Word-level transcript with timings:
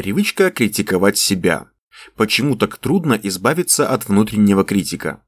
Привычка 0.00 0.50
критиковать 0.50 1.18
себя. 1.18 1.68
Почему 2.16 2.56
так 2.56 2.78
трудно 2.78 3.20
избавиться 3.22 3.86
от 3.86 4.08
внутреннего 4.08 4.64
критика? 4.64 5.22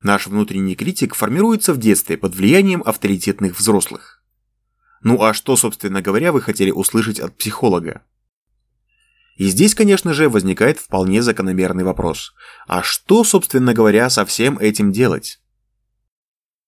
Наш 0.00 0.28
внутренний 0.28 0.76
критик 0.76 1.16
формируется 1.16 1.74
в 1.74 1.78
детстве 1.78 2.16
под 2.16 2.36
влиянием 2.36 2.80
авторитетных 2.86 3.58
взрослых. 3.58 4.22
Ну 5.02 5.20
а 5.20 5.34
что, 5.34 5.56
собственно 5.56 6.00
говоря, 6.00 6.30
вы 6.30 6.40
хотели 6.42 6.70
услышать 6.70 7.18
от 7.18 7.36
психолога? 7.36 8.04
И 9.34 9.48
здесь, 9.48 9.74
конечно 9.74 10.14
же, 10.14 10.28
возникает 10.28 10.78
вполне 10.78 11.20
закономерный 11.20 11.82
вопрос. 11.82 12.32
А 12.68 12.84
что, 12.84 13.24
собственно 13.24 13.74
говоря, 13.74 14.10
со 14.10 14.24
всем 14.24 14.60
этим 14.60 14.92
делать? 14.92 15.40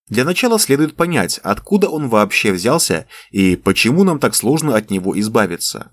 Для 0.09 0.25
начала 0.25 0.59
следует 0.59 0.97
понять, 0.97 1.39
откуда 1.45 1.89
он 1.89 2.09
вообще 2.09 2.51
взялся 2.51 3.07
и 3.31 3.55
почему 3.55 4.03
нам 4.03 4.19
так 4.19 4.35
сложно 4.35 4.75
от 4.75 4.91
него 4.91 5.17
избавиться. 5.21 5.93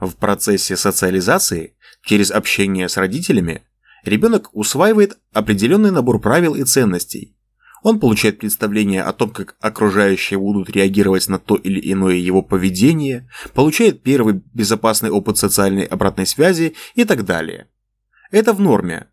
В 0.00 0.16
процессе 0.16 0.76
социализации, 0.76 1.76
через 2.02 2.30
общение 2.30 2.88
с 2.88 2.96
родителями, 2.96 3.62
ребенок 4.04 4.48
усваивает 4.54 5.18
определенный 5.34 5.90
набор 5.90 6.20
правил 6.20 6.54
и 6.54 6.64
ценностей. 6.64 7.36
Он 7.82 8.00
получает 8.00 8.38
представление 8.38 9.02
о 9.02 9.12
том, 9.12 9.30
как 9.30 9.56
окружающие 9.60 10.38
будут 10.38 10.70
реагировать 10.70 11.28
на 11.28 11.38
то 11.38 11.54
или 11.54 11.80
иное 11.92 12.16
его 12.16 12.42
поведение, 12.42 13.28
получает 13.54 14.02
первый 14.02 14.42
безопасный 14.54 15.10
опыт 15.10 15.36
социальной 15.38 15.84
обратной 15.84 16.26
связи 16.26 16.74
и 16.94 17.04
так 17.04 17.24
далее. 17.24 17.68
Это 18.30 18.52
в 18.54 18.60
норме. 18.60 19.08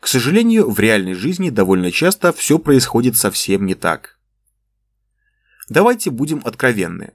К 0.00 0.08
сожалению, 0.08 0.70
в 0.70 0.78
реальной 0.80 1.14
жизни 1.14 1.50
довольно 1.50 1.92
часто 1.92 2.32
все 2.32 2.58
происходит 2.58 3.16
совсем 3.16 3.64
не 3.64 3.74
так. 3.74 4.18
Давайте 5.68 6.10
будем 6.10 6.42
откровенны. 6.44 7.14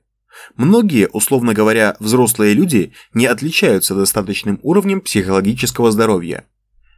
Многие, 0.55 1.08
условно 1.08 1.54
говоря, 1.54 1.96
взрослые 2.00 2.54
люди 2.54 2.94
не 3.14 3.26
отличаются 3.26 3.96
достаточным 3.96 4.60
уровнем 4.63 5.02
психологического 5.02 5.91
здоровья. 5.91 6.46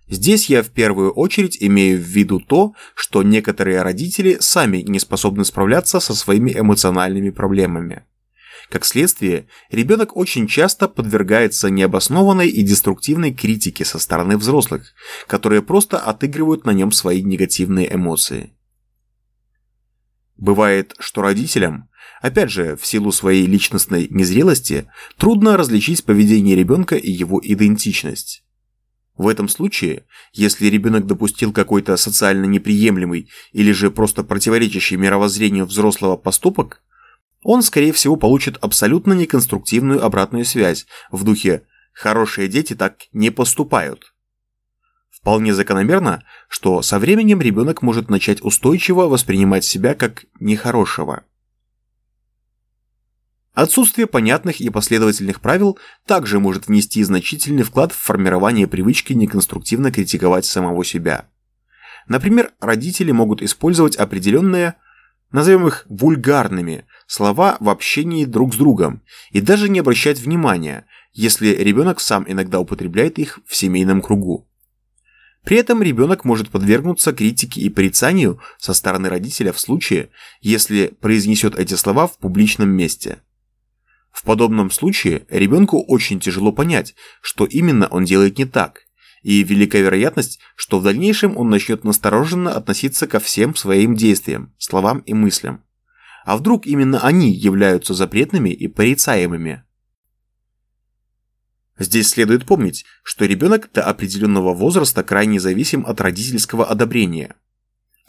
Здесь 0.08 0.50
я 0.50 0.64
в 0.64 0.70
первую 0.70 1.12
очередь 1.12 1.58
имею 1.60 2.00
в 2.00 2.04
виду 2.04 2.40
то, 2.40 2.74
что 2.96 3.22
некоторые 3.22 3.84
родители 3.84 4.38
сами 4.40 4.78
не 4.78 5.00
способны 5.00 5.46
справляться 5.46 6.00
со 6.00 6.16
своими 6.16 6.52
эмоциональными 6.52 7.30
проблемами. 7.30 8.06
Как 8.70 8.86
следствие, 8.86 9.48
ребенок 9.72 10.16
очень 10.16 10.48
часто 10.48 10.88
подвергается 10.88 11.70
необоснованной 11.70 12.50
и 12.50 12.62
деструктивной 12.62 13.34
критике 13.34 13.86
со 13.86 14.00
стороны 14.00 14.38
взрослых, 14.38 14.94
которые 15.28 15.62
просто 15.62 15.98
отыгрывают 15.98 16.66
на 16.66 16.72
нем 16.72 16.92
свои 16.92 17.24
негативные 17.24 17.94
эмоции. 17.94 18.54
Бывает, 20.40 20.96
что 21.00 21.22
родителям, 21.22 21.90
Опять 22.22 22.52
же, 22.52 22.76
в 22.76 22.86
силу 22.86 23.14
своей 23.14 23.46
личностной 23.46 24.08
незрелости, 24.10 24.92
трудно 25.18 25.56
различить 25.56 26.04
поведение 26.04 26.54
ребенка 26.56 26.96
и 26.98 27.10
его 27.10 27.40
идентичность. 27.42 28.44
В 29.18 29.28
этом 29.28 29.48
случае, 29.48 30.06
если 30.34 30.68
ребенок 30.68 31.06
допустил 31.06 31.54
какой-то 31.54 31.96
социально 31.98 32.46
неприемлемый 32.46 33.30
или 33.54 33.72
же 33.72 33.90
просто 33.90 34.24
противоречащий 34.24 34.98
мировоззрению 34.98 35.66
взрослого 35.66 36.18
поступок, 36.18 36.84
он, 37.42 37.62
скорее 37.62 37.94
всего, 37.94 38.18
получит 38.18 38.58
абсолютно 38.60 39.14
неконструктивную 39.14 40.04
обратную 40.04 40.44
связь 40.44 40.88
в 41.12 41.24
духе 41.24 41.64
«хорошие 41.94 42.50
дети 42.50 42.76
так 42.76 42.98
не 43.14 43.30
поступают». 43.30 44.14
Вполне 45.22 45.54
закономерно, 45.54 46.24
что 46.48 46.82
со 46.82 46.98
временем 46.98 47.42
ребенок 47.42 47.82
может 47.82 48.10
начать 48.10 48.42
устойчиво 48.42 49.08
воспринимать 49.08 49.66
себя 49.66 49.94
как 49.94 50.26
нехорошего. 50.40 51.24
Отсутствие 53.54 54.08
понятных 54.08 54.62
и 54.62 54.70
последовательных 54.70 55.42
правил 55.42 55.78
также 56.06 56.40
может 56.40 56.68
внести 56.68 57.04
значительный 57.04 57.64
вклад 57.64 57.92
в 57.92 57.98
формирование 57.98 58.68
привычки 58.68 59.12
неконструктивно 59.12 59.92
критиковать 59.92 60.46
самого 60.46 60.86
себя. 60.86 61.26
Например, 62.08 62.54
родители 62.62 63.12
могут 63.12 63.42
использовать 63.42 63.98
определенные, 63.98 64.76
назовем 65.32 65.68
их 65.68 65.86
вульгарными, 65.90 66.86
слова 67.06 67.58
в 67.60 67.70
общении 67.70 68.24
друг 68.24 68.54
с 68.54 68.58
другом 68.58 69.02
и 69.32 69.42
даже 69.42 69.68
не 69.68 69.80
обращать 69.80 70.20
внимания, 70.20 70.86
если 71.12 71.50
ребенок 71.50 72.00
сам 72.00 72.24
иногда 72.28 72.60
употребляет 72.60 73.20
их 73.20 73.40
в 73.46 73.56
семейном 73.56 74.02
кругу. 74.02 74.49
При 75.50 75.58
этом 75.58 75.82
ребенок 75.82 76.26
может 76.26 76.52
подвергнуться 76.52 77.12
критике 77.12 77.62
и 77.62 77.70
порицанию 77.70 78.40
со 78.60 78.76
стороны 78.76 79.10
родителя 79.10 79.52
в 79.52 79.60
случае, 79.60 80.10
если 80.42 80.96
произнесет 81.02 81.58
эти 81.58 81.74
слова 81.74 82.06
в 82.06 82.20
публичном 82.20 82.70
месте– 82.70 83.24
в 84.12 84.24
подобном 84.24 84.70
случае 84.70 85.26
ребенку 85.30 85.82
очень 85.82 86.20
тяжело 86.20 86.52
понять, 86.52 86.94
что 87.22 87.46
именно 87.46 87.88
он 87.88 88.06
делает 88.06 88.38
не 88.38 88.46
так, 88.46 88.82
и 89.24 89.44
велика 89.44 89.80
вероятность, 89.80 90.40
что 90.56 90.80
в 90.80 90.84
дальнейшем 90.84 91.36
он 91.36 91.50
начнет 91.50 91.84
настороженно 91.84 92.54
относиться 92.54 93.08
ко 93.08 93.20
всем 93.20 93.56
своим 93.56 93.96
действиям, 93.96 94.54
словам 94.60 95.00
и 95.00 95.16
мыслям. 95.16 95.64
А 96.26 96.38
вдруг 96.38 96.68
именно 96.68 97.00
они 97.00 97.32
являются 97.32 97.96
запретными 97.96 98.50
и 98.50 98.68
порицаемыми? 98.68 99.64
Здесь 101.80 102.10
следует 102.10 102.46
помнить, 102.46 102.86
что 103.04 103.26
ребенок 103.26 103.70
до 103.74 103.84
определенного 103.84 104.54
возраста 104.54 105.04
крайне 105.04 105.40
зависим 105.40 105.86
от 105.88 106.00
родительского 106.02 106.66
одобрения. 106.66 107.36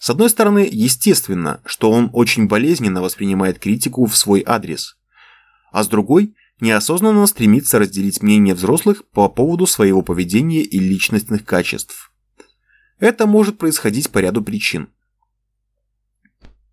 С 0.00 0.10
одной 0.10 0.28
стороны, 0.28 0.68
естественно, 0.70 1.60
что 1.64 1.90
он 1.90 2.10
очень 2.12 2.48
болезненно 2.48 3.00
воспринимает 3.00 3.58
критику 3.58 4.06
в 4.06 4.16
свой 4.16 4.42
адрес– 4.46 4.96
а 5.70 5.84
с 5.84 5.88
другой 5.88 6.34
неосознанно 6.60 7.26
стремится 7.26 7.78
разделить 7.78 8.22
мнение 8.22 8.54
взрослых 8.54 9.08
по 9.10 9.28
поводу 9.28 9.66
своего 9.66 10.02
поведения 10.02 10.62
и 10.62 10.78
личностных 10.78 11.44
качеств. 11.44 12.12
Это 12.98 13.26
может 13.26 13.58
происходить 13.58 14.10
по 14.10 14.18
ряду 14.18 14.42
причин. 14.42 14.88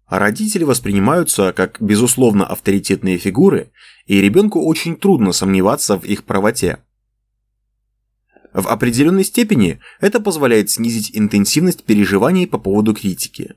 Родители 0.07 0.63
воспринимаются 0.63 1.53
как 1.53 1.81
безусловно 1.81 2.45
авторитетные 2.45 3.17
фигуры, 3.17 3.71
и 4.05 4.21
ребенку 4.21 4.61
очень 4.61 4.95
трудно 4.95 5.31
сомневаться 5.31 5.97
в 5.97 6.05
их 6.05 6.23
правоте. 6.23 6.79
В 8.53 8.67
определенной 8.67 9.23
степени 9.23 9.79
это 9.99 10.19
позволяет 10.19 10.69
снизить 10.69 11.11
интенсивность 11.13 11.83
переживаний 11.83 12.47
по 12.47 12.57
поводу 12.57 12.93
критики. 12.93 13.55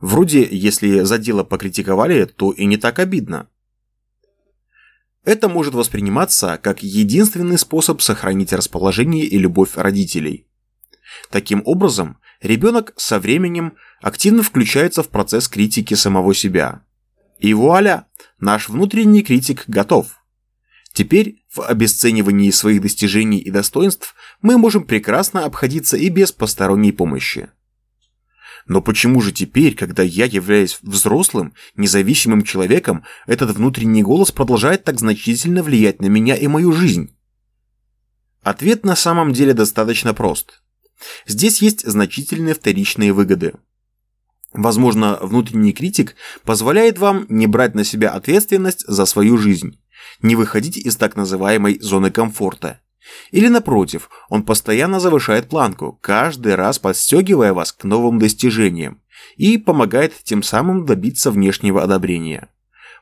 Вроде, 0.00 0.48
если 0.50 1.00
за 1.00 1.18
дело 1.18 1.44
покритиковали, 1.44 2.24
то 2.24 2.52
и 2.52 2.64
не 2.64 2.76
так 2.76 2.98
обидно. 2.98 3.48
Это 5.24 5.48
может 5.48 5.74
восприниматься 5.74 6.58
как 6.62 6.82
единственный 6.82 7.58
способ 7.58 8.00
сохранить 8.00 8.52
расположение 8.52 9.26
и 9.26 9.38
любовь 9.38 9.76
родителей. 9.76 10.46
Таким 11.30 11.62
образом, 11.66 12.18
ребенок 12.40 12.94
со 12.96 13.18
временем 13.18 13.74
активно 14.00 14.42
включается 14.42 15.02
в 15.02 15.08
процесс 15.08 15.48
критики 15.48 15.94
самого 15.94 16.34
себя. 16.34 16.82
И 17.38 17.52
вуаля, 17.52 18.06
наш 18.38 18.68
внутренний 18.68 19.22
критик 19.22 19.64
готов. 19.66 20.19
Теперь 20.92 21.44
в 21.48 21.60
обесценивании 21.60 22.50
своих 22.50 22.82
достижений 22.82 23.38
и 23.38 23.50
достоинств 23.50 24.14
мы 24.42 24.58
можем 24.58 24.84
прекрасно 24.84 25.44
обходиться 25.44 25.96
и 25.96 26.08
без 26.08 26.32
посторонней 26.32 26.92
помощи. 26.92 27.50
Но 28.66 28.82
почему 28.82 29.20
же 29.20 29.32
теперь, 29.32 29.74
когда 29.74 30.02
я 30.02 30.26
являюсь 30.26 30.78
взрослым, 30.82 31.54
независимым 31.76 32.42
человеком, 32.42 33.04
этот 33.26 33.56
внутренний 33.56 34.02
голос 34.02 34.32
продолжает 34.32 34.84
так 34.84 34.98
значительно 34.98 35.62
влиять 35.62 36.00
на 36.00 36.06
меня 36.06 36.36
и 36.36 36.46
мою 36.46 36.72
жизнь? 36.72 37.16
Ответ 38.42 38.84
на 38.84 38.96
самом 38.96 39.32
деле 39.32 39.54
достаточно 39.54 40.12
прост. 40.14 40.62
Здесь 41.26 41.62
есть 41.62 41.86
значительные 41.86 42.54
вторичные 42.54 43.12
выгоды. 43.12 43.54
Возможно, 44.52 45.18
внутренний 45.22 45.72
критик 45.72 46.16
позволяет 46.44 46.98
вам 46.98 47.26
не 47.28 47.46
брать 47.46 47.74
на 47.74 47.84
себя 47.84 48.10
ответственность 48.10 48.84
за 48.86 49.06
свою 49.06 49.38
жизнь, 49.38 49.78
не 50.22 50.36
выходить 50.36 50.76
из 50.76 50.96
так 50.96 51.16
называемой 51.16 51.78
зоны 51.80 52.10
комфорта 52.10 52.80
или 53.30 53.48
напротив, 53.48 54.10
он 54.28 54.42
постоянно 54.42 55.00
завышает 55.00 55.48
планку, 55.48 55.98
каждый 56.00 56.54
раз 56.54 56.78
подстегивая 56.78 57.52
вас 57.52 57.72
к 57.72 57.84
новым 57.84 58.18
достижениям 58.18 59.00
и 59.36 59.58
помогает 59.58 60.14
тем 60.22 60.42
самым 60.42 60.86
добиться 60.86 61.30
внешнего 61.30 61.82
одобрения. 61.82 62.48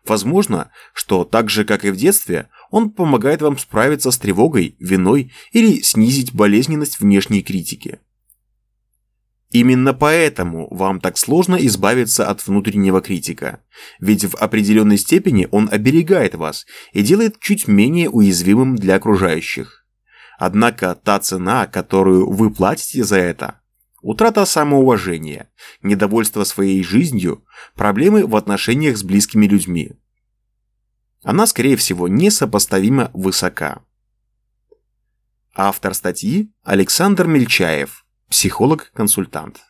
Возможно, 0.05 0.71
что 0.95 1.25
так 1.25 1.51
же, 1.51 1.65
как 1.65 1.85
и 1.85 1.91
в 1.91 1.97
детстве, 1.97 2.49
он 2.71 2.91
помогает 2.91 3.43
вам 3.43 3.59
справиться 3.59 4.11
с 4.11 4.19
тревогой, 4.19 4.77
виной 4.79 5.33
или 5.53 5.83
снизить 5.83 6.35
болезненность 6.35 7.01
внешней 7.01 7.43
критики. 7.43 7.99
Именно 9.51 9.95
поэтому 9.95 10.69
вам 10.75 11.01
так 11.01 11.17
сложно 11.17 11.57
избавиться 11.57 12.29
от 12.29 12.47
внутреннего 12.47 13.01
критика, 13.01 13.61
ведь 13.99 14.25
в 14.25 14.35
определенной 14.35 14.99
степени 14.99 15.49
он 15.51 15.69
оберегает 15.73 16.35
вас 16.35 16.67
и 16.93 17.03
делает 17.03 17.41
чуть 17.41 17.67
менее 17.67 18.11
уязвимым 18.11 18.77
для 18.77 18.97
окружающих. 18.97 19.87
Однако 20.39 20.95
та 20.95 21.19
цена, 21.19 21.67
которую 21.67 22.31
вы 22.31 22.53
платите 22.53 23.05
за 23.05 23.17
это– 23.17 23.61
утрата 24.03 24.45
самоуважения, 24.45 25.51
недовольство 25.83 26.45
своей 26.45 26.83
жизнью, 26.83 27.45
проблемы 27.75 28.27
в 28.27 28.37
отношениях 28.37 28.97
с 28.97 29.03
близкими 29.03 29.47
людьми. 29.47 29.93
она, 31.25 31.47
скорее 31.47 31.77
всего, 31.77 32.07
несопоставимо 32.07 33.11
высока. 33.13 33.83
Автор 35.55 35.95
статьи 35.95 36.53
Александр 36.63 37.27
Мельчаев, 37.27 38.07
психолог-консультант. 38.31 39.68